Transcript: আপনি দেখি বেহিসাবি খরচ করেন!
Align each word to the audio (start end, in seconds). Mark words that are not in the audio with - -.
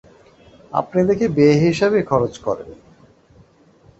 আপনি 0.73 0.99
দেখি 1.09 1.27
বেহিসাবি 1.37 2.01
খরচ 2.03 2.33
করেন! 2.37 2.69